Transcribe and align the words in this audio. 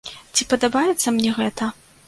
Ці 0.37 0.47
падабаецца 0.53 1.07
мне 1.19 1.37
гэта? 1.39 1.73